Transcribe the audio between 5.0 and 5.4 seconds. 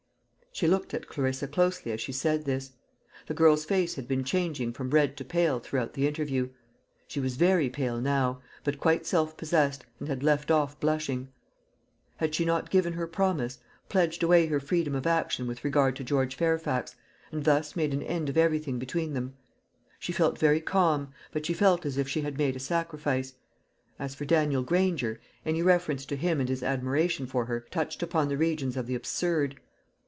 to